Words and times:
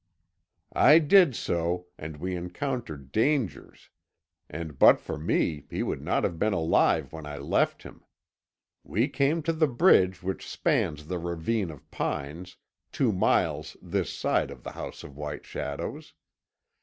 I 0.73 0.97
did 0.97 1.35
so, 1.35 1.85
and 1.95 2.17
we 2.17 2.35
encountered 2.35 3.11
dangers, 3.11 3.91
and 4.49 4.79
but 4.79 4.99
for 4.99 5.15
me 5.19 5.65
he 5.69 5.83
would 5.83 6.01
not 6.01 6.23
have 6.23 6.39
been 6.39 6.53
alive 6.53 7.13
when 7.13 7.27
I 7.27 7.37
left 7.37 7.83
him. 7.83 8.03
We 8.83 9.07
came 9.07 9.43
to 9.43 9.53
the 9.53 9.67
bridge 9.67 10.23
which 10.23 10.49
spans 10.49 11.05
the 11.05 11.19
ravine 11.19 11.69
of 11.69 11.91
pines, 11.91 12.57
two 12.91 13.11
miles 13.11 13.77
this 13.79 14.11
side 14.11 14.49
of 14.49 14.63
the 14.63 14.71
House 14.71 15.03
of 15.03 15.15
White 15.15 15.45
Shadows. 15.45 16.15